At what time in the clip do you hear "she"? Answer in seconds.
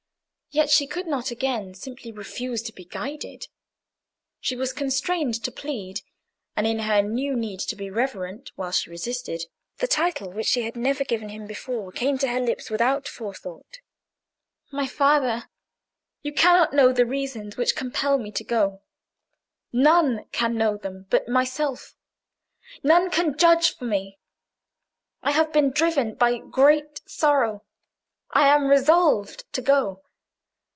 0.69-0.85, 4.41-4.53, 8.73-8.89, 10.47-10.63